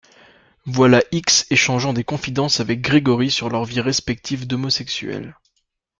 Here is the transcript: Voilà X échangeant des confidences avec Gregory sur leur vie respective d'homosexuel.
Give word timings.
Voilà 0.65 1.03
X 1.11 1.45
échangeant 1.51 1.93
des 1.93 2.03
confidences 2.03 2.59
avec 2.59 2.81
Gregory 2.81 3.29
sur 3.29 3.49
leur 3.49 3.65
vie 3.65 3.81
respective 3.81 4.47
d'homosexuel. 4.47 5.37